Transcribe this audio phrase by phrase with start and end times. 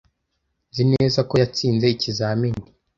[0.69, 2.63] Nzi neza ko yatsinze ikizamini.